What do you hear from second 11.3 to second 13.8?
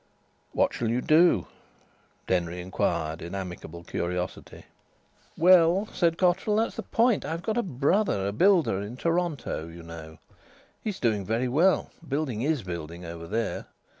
well; building is building over there.